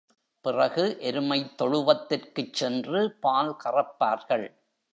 பிறகு 0.41 0.97
எருமைத் 1.01 1.51
தொழுவத்திற்குச் 1.57 2.53
சென்று 2.53 3.17
பால் 3.19 3.57
கறப்பார்கள். 3.63 4.47